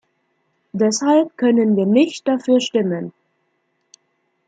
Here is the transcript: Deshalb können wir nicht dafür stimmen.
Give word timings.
Deshalb 0.73 1.37
können 1.37 1.75
wir 1.77 1.85
nicht 1.85 2.27
dafür 2.27 2.59
stimmen. 2.59 3.13